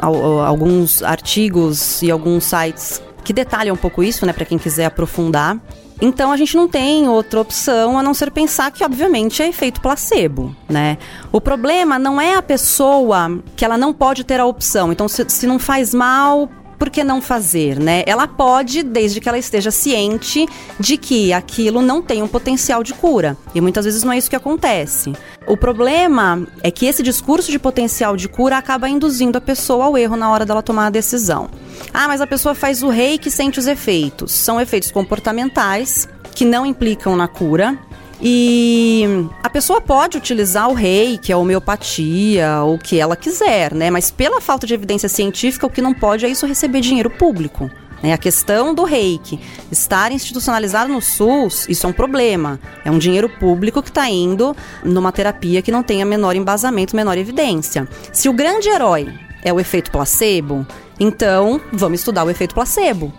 alguns 0.00 1.02
artigos 1.02 2.02
e 2.02 2.10
alguns 2.10 2.44
sites 2.44 3.02
que 3.22 3.32
detalham 3.32 3.74
um 3.74 3.78
pouco 3.78 4.02
isso, 4.02 4.24
né, 4.24 4.32
para 4.32 4.44
quem 4.44 4.58
quiser 4.58 4.86
aprofundar. 4.86 5.58
Então 6.00 6.32
a 6.32 6.36
gente 6.36 6.56
não 6.56 6.66
tem 6.66 7.06
outra 7.08 7.40
opção 7.40 7.98
a 7.98 8.02
não 8.02 8.14
ser 8.14 8.30
pensar 8.30 8.70
que, 8.70 8.82
obviamente, 8.82 9.42
é 9.42 9.48
efeito 9.48 9.82
placebo, 9.82 10.56
né? 10.66 10.96
O 11.30 11.40
problema 11.40 11.98
não 11.98 12.18
é 12.18 12.34
a 12.34 12.42
pessoa 12.42 13.38
que 13.54 13.64
ela 13.64 13.76
não 13.76 13.92
pode 13.92 14.24
ter 14.24 14.40
a 14.40 14.46
opção. 14.46 14.90
Então, 14.90 15.06
se, 15.06 15.26
se 15.28 15.46
não 15.46 15.58
faz 15.58 15.92
mal, 15.92 16.48
por 16.80 16.88
que 16.88 17.04
não 17.04 17.20
fazer, 17.20 17.78
né? 17.78 18.02
Ela 18.06 18.26
pode, 18.26 18.82
desde 18.82 19.20
que 19.20 19.28
ela 19.28 19.36
esteja 19.36 19.70
ciente 19.70 20.48
de 20.78 20.96
que 20.96 21.30
aquilo 21.30 21.82
não 21.82 22.00
tem 22.00 22.22
um 22.22 22.26
potencial 22.26 22.82
de 22.82 22.94
cura. 22.94 23.36
E 23.54 23.60
muitas 23.60 23.84
vezes 23.84 24.02
não 24.02 24.14
é 24.14 24.16
isso 24.16 24.30
que 24.30 24.34
acontece. 24.34 25.12
O 25.46 25.58
problema 25.58 26.46
é 26.62 26.70
que 26.70 26.86
esse 26.86 27.02
discurso 27.02 27.50
de 27.50 27.58
potencial 27.58 28.16
de 28.16 28.28
cura 28.28 28.56
acaba 28.56 28.88
induzindo 28.88 29.36
a 29.36 29.42
pessoa 29.42 29.84
ao 29.84 29.98
erro 29.98 30.16
na 30.16 30.30
hora 30.30 30.46
dela 30.46 30.62
tomar 30.62 30.86
a 30.86 30.90
decisão. 30.90 31.50
Ah, 31.92 32.08
mas 32.08 32.22
a 32.22 32.26
pessoa 32.26 32.54
faz 32.54 32.82
o 32.82 32.88
rei 32.88 33.18
que 33.18 33.30
sente 33.30 33.58
os 33.58 33.66
efeitos. 33.66 34.32
São 34.32 34.58
efeitos 34.58 34.90
comportamentais 34.90 36.08
que 36.34 36.46
não 36.46 36.64
implicam 36.64 37.14
na 37.14 37.28
cura, 37.28 37.78
e 38.22 39.26
a 39.42 39.48
pessoa 39.48 39.80
pode 39.80 40.18
utilizar 40.18 40.68
o 40.68 40.74
reiki, 40.74 41.32
a 41.32 41.38
homeopatia, 41.38 42.62
o 42.64 42.78
que 42.78 42.98
ela 42.98 43.16
quiser, 43.16 43.74
né? 43.74 43.90
Mas 43.90 44.10
pela 44.10 44.40
falta 44.40 44.66
de 44.66 44.74
evidência 44.74 45.08
científica, 45.08 45.66
o 45.66 45.70
que 45.70 45.80
não 45.80 45.94
pode 45.94 46.26
é 46.26 46.28
isso 46.28 46.46
receber 46.46 46.80
dinheiro 46.80 47.08
público. 47.08 47.70
Né? 48.02 48.12
A 48.12 48.18
questão 48.18 48.74
do 48.74 48.84
reiki 48.84 49.40
estar 49.70 50.12
institucionalizado 50.12 50.92
no 50.92 51.00
SUS, 51.00 51.66
isso 51.68 51.86
é 51.86 51.88
um 51.88 51.92
problema. 51.92 52.60
É 52.84 52.90
um 52.90 52.98
dinheiro 52.98 53.28
público 53.28 53.82
que 53.82 53.88
está 53.88 54.08
indo 54.08 54.56
numa 54.84 55.12
terapia 55.12 55.62
que 55.62 55.72
não 55.72 55.82
tem 55.82 56.02
a 56.02 56.06
menor 56.06 56.36
embasamento, 56.36 56.96
menor 56.96 57.16
evidência. 57.16 57.88
Se 58.12 58.28
o 58.28 58.32
grande 58.32 58.68
herói 58.68 59.08
é 59.42 59.52
o 59.52 59.60
efeito 59.60 59.90
placebo, 59.90 60.66
então 60.98 61.60
vamos 61.72 62.00
estudar 62.00 62.24
o 62.24 62.30
efeito 62.30 62.54
placebo. 62.54 63.12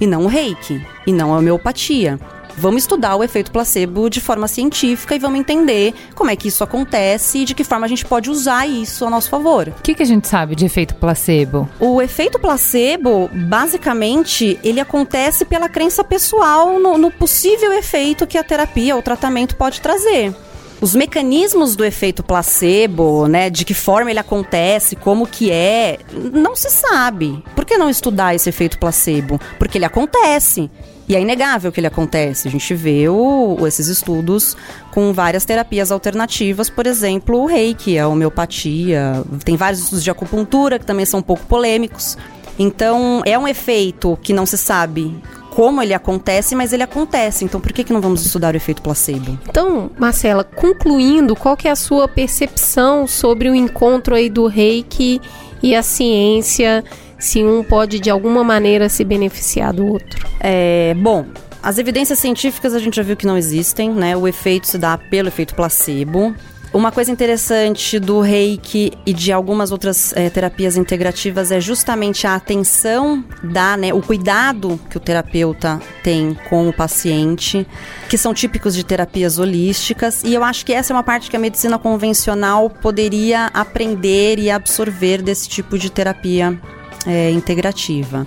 E 0.00 0.06
não 0.06 0.24
o 0.24 0.26
reiki, 0.26 0.84
e 1.06 1.12
não 1.12 1.32
a 1.32 1.38
homeopatia. 1.38 2.18
Vamos 2.56 2.84
estudar 2.84 3.16
o 3.16 3.24
efeito 3.24 3.50
placebo 3.50 4.08
de 4.08 4.20
forma 4.20 4.46
científica 4.46 5.14
e 5.14 5.18
vamos 5.18 5.40
entender 5.40 5.92
como 6.14 6.30
é 6.30 6.36
que 6.36 6.48
isso 6.48 6.62
acontece 6.62 7.38
e 7.38 7.44
de 7.44 7.54
que 7.54 7.64
forma 7.64 7.86
a 7.86 7.88
gente 7.88 8.04
pode 8.04 8.30
usar 8.30 8.66
isso 8.66 9.04
a 9.04 9.10
nosso 9.10 9.28
favor. 9.28 9.68
O 9.68 9.82
que, 9.82 9.94
que 9.94 10.02
a 10.02 10.06
gente 10.06 10.28
sabe 10.28 10.54
de 10.54 10.64
efeito 10.64 10.94
placebo? 10.94 11.68
O 11.80 12.00
efeito 12.00 12.38
placebo, 12.38 13.28
basicamente, 13.32 14.58
ele 14.62 14.80
acontece 14.80 15.44
pela 15.44 15.68
crença 15.68 16.04
pessoal 16.04 16.78
no, 16.78 16.96
no 16.96 17.10
possível 17.10 17.72
efeito 17.72 18.26
que 18.26 18.38
a 18.38 18.44
terapia 18.44 18.94
ou 18.94 19.02
tratamento 19.02 19.56
pode 19.56 19.80
trazer. 19.80 20.34
Os 20.80 20.94
mecanismos 20.94 21.76
do 21.76 21.84
efeito 21.84 22.22
placebo, 22.22 23.26
né, 23.26 23.48
de 23.48 23.64
que 23.64 23.72
forma 23.72 24.10
ele 24.10 24.18
acontece, 24.18 24.96
como 24.96 25.26
que 25.26 25.50
é, 25.50 25.98
não 26.32 26.54
se 26.54 26.68
sabe. 26.68 27.42
Por 27.54 27.64
que 27.64 27.78
não 27.78 27.88
estudar 27.88 28.34
esse 28.34 28.48
efeito 28.48 28.78
placebo? 28.78 29.40
Porque 29.58 29.78
ele 29.78 29.86
acontece. 29.86 30.70
E 31.08 31.14
é 31.14 31.20
inegável 31.20 31.70
que 31.70 31.80
ele 31.80 31.86
acontece. 31.86 32.48
A 32.48 32.50
gente 32.50 32.74
vê 32.74 33.08
o, 33.08 33.66
esses 33.66 33.88
estudos 33.88 34.56
com 34.90 35.12
várias 35.12 35.44
terapias 35.44 35.92
alternativas, 35.92 36.70
por 36.70 36.86
exemplo, 36.86 37.42
o 37.42 37.46
reiki, 37.46 37.98
a 37.98 38.08
homeopatia. 38.08 39.22
Tem 39.44 39.56
vários 39.56 39.82
estudos 39.82 40.02
de 40.02 40.10
acupuntura 40.10 40.78
que 40.78 40.86
também 40.86 41.04
são 41.04 41.20
um 41.20 41.22
pouco 41.22 41.44
polêmicos. 41.46 42.16
Então, 42.58 43.22
é 43.26 43.38
um 43.38 43.46
efeito 43.46 44.18
que 44.22 44.32
não 44.32 44.46
se 44.46 44.56
sabe 44.56 45.14
como 45.54 45.80
ele 45.80 45.94
acontece, 45.94 46.54
mas 46.54 46.72
ele 46.72 46.82
acontece. 46.82 47.44
Então 47.44 47.60
por 47.60 47.72
que, 47.72 47.84
que 47.84 47.92
não 47.92 48.00
vamos 48.00 48.26
estudar 48.26 48.54
o 48.54 48.56
efeito 48.56 48.82
placebo? 48.82 49.38
Então, 49.48 49.90
Marcela, 49.96 50.42
concluindo, 50.42 51.36
qual 51.36 51.56
que 51.56 51.68
é 51.68 51.70
a 51.70 51.76
sua 51.76 52.08
percepção 52.08 53.06
sobre 53.06 53.48
o 53.48 53.54
encontro 53.54 54.14
aí 54.14 54.28
do 54.28 54.46
reiki 54.46 55.20
e 55.62 55.74
a 55.74 55.82
ciência? 55.82 56.84
Se 57.24 57.42
um 57.42 57.64
pode 57.64 57.98
de 58.00 58.10
alguma 58.10 58.44
maneira 58.44 58.86
se 58.90 59.02
beneficiar 59.02 59.72
do 59.72 59.86
outro? 59.86 60.28
É, 60.38 60.94
bom, 60.98 61.24
as 61.62 61.78
evidências 61.78 62.18
científicas 62.18 62.74
a 62.74 62.78
gente 62.78 62.96
já 62.96 63.02
viu 63.02 63.16
que 63.16 63.26
não 63.26 63.38
existem, 63.38 63.90
né? 63.90 64.14
O 64.14 64.28
efeito 64.28 64.68
se 64.68 64.76
dá 64.76 64.98
pelo 64.98 65.28
efeito 65.28 65.54
placebo. 65.54 66.34
Uma 66.70 66.92
coisa 66.92 67.10
interessante 67.10 67.98
do 67.98 68.20
reiki 68.20 68.92
e 69.06 69.14
de 69.14 69.32
algumas 69.32 69.72
outras 69.72 70.12
é, 70.14 70.28
terapias 70.28 70.76
integrativas 70.76 71.50
é 71.50 71.58
justamente 71.62 72.26
a 72.26 72.34
atenção 72.34 73.24
da, 73.42 73.74
né, 73.74 73.94
o 73.94 74.02
cuidado 74.02 74.78
que 74.90 74.98
o 74.98 75.00
terapeuta 75.00 75.80
tem 76.02 76.36
com 76.50 76.68
o 76.68 76.74
paciente, 76.74 77.66
que 78.06 78.18
são 78.18 78.34
típicos 78.34 78.74
de 78.74 78.84
terapias 78.84 79.38
holísticas. 79.38 80.22
E 80.24 80.34
eu 80.34 80.44
acho 80.44 80.66
que 80.66 80.74
essa 80.74 80.92
é 80.92 80.94
uma 80.94 81.02
parte 81.02 81.30
que 81.30 81.36
a 81.36 81.40
medicina 81.40 81.78
convencional 81.78 82.68
poderia 82.68 83.46
aprender 83.54 84.38
e 84.38 84.50
absorver 84.50 85.22
desse 85.22 85.48
tipo 85.48 85.78
de 85.78 85.88
terapia 85.88 86.60
é, 87.06 87.30
integrativa. 87.30 88.26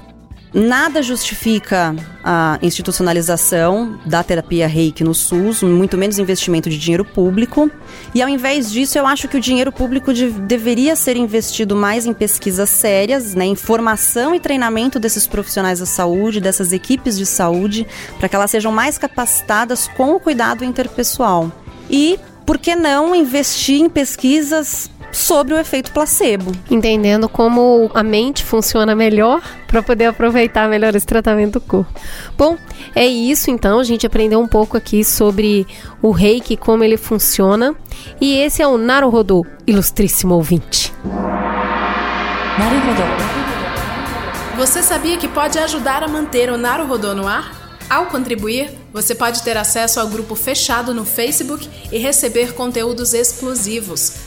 Nada 0.53 1.03
justifica 1.03 1.93
a 2.23 2.57
institucionalização 2.61 3.99
da 4.05 4.23
terapia 4.23 4.65
reiki 4.65 5.03
no 5.03 5.13
SUS, 5.13 5.61
muito 5.61 5.97
menos 5.97 6.17
investimento 6.17 6.69
de 6.69 6.79
dinheiro 6.79 7.03
público. 7.03 7.69
E 8.15 8.21
ao 8.21 8.29
invés 8.29 8.71
disso, 8.71 8.97
eu 8.97 9.05
acho 9.05 9.27
que 9.27 9.35
o 9.35 9.41
dinheiro 9.41 9.71
público 9.71 10.13
de, 10.13 10.31
deveria 10.31 10.95
ser 10.95 11.17
investido 11.17 11.75
mais 11.75 12.05
em 12.05 12.13
pesquisas 12.13 12.69
sérias, 12.69 13.35
né, 13.35 13.45
em 13.45 13.55
formação 13.55 14.33
e 14.33 14.39
treinamento 14.39 14.99
desses 14.99 15.27
profissionais 15.27 15.79
da 15.79 15.85
saúde, 15.85 16.39
dessas 16.39 16.71
equipes 16.71 17.17
de 17.17 17.25
saúde, 17.25 17.85
para 18.17 18.29
que 18.29 18.35
elas 18.35 18.49
sejam 18.49 18.71
mais 18.71 18.97
capacitadas 18.97 19.87
com 19.89 20.15
o 20.15 20.19
cuidado 20.19 20.63
interpessoal. 20.63 21.51
E 21.89 22.17
por 22.45 22.57
que 22.57 22.75
não 22.75 23.13
investir 23.13 23.81
em 23.81 23.89
pesquisas 23.89 24.89
sobre 25.17 25.53
o 25.53 25.57
efeito 25.57 25.91
placebo. 25.91 26.51
Entendendo 26.69 27.27
como 27.27 27.89
a 27.93 28.03
mente 28.03 28.43
funciona 28.43 28.95
melhor 28.95 29.41
para 29.67 29.81
poder 29.81 30.05
aproveitar 30.05 30.69
melhor 30.69 30.95
esse 30.95 31.05
tratamento 31.05 31.53
do 31.53 31.61
corpo. 31.61 31.91
Bom, 32.37 32.57
é 32.95 33.05
isso 33.05 33.49
então, 33.49 33.79
a 33.79 33.83
gente 33.83 34.05
aprendeu 34.05 34.39
um 34.39 34.47
pouco 34.47 34.77
aqui 34.77 35.03
sobre 35.03 35.65
o 36.01 36.11
reiki, 36.11 36.55
como 36.55 36.83
ele 36.83 36.97
funciona. 36.97 37.75
E 38.21 38.37
esse 38.37 38.61
é 38.61 38.67
o 38.67 38.77
Naruhodô, 38.77 39.45
ilustríssimo 39.65 40.35
ouvinte. 40.35 40.93
Naruhodô. 42.59 43.03
Você 44.57 44.81
sabia 44.81 45.17
que 45.17 45.27
pode 45.27 45.59
ajudar 45.59 46.03
a 46.03 46.07
manter 46.07 46.51
o 46.51 46.57
Naruhodô 46.57 47.13
no 47.13 47.27
ar? 47.27 47.67
Ao 47.89 48.07
contribuir, 48.07 48.69
você 48.91 49.15
pode 49.15 49.41
ter 49.43 49.55
acesso 49.55 49.99
ao 49.99 50.07
grupo 50.07 50.35
fechado 50.35 50.93
no 50.93 51.05
Facebook 51.05 51.69
e 51.91 51.97
receber 51.97 52.53
conteúdos 52.53 53.13
exclusivos. 53.13 54.26